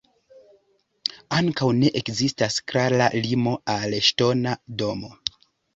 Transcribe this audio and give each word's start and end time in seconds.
Ankaŭ 1.41 1.67
ne 1.81 1.93
ekzistas 2.03 2.59
klara 2.73 3.13
limo 3.29 3.57
al 3.79 3.99
ŝtona 4.11 4.61
domo. 4.83 5.17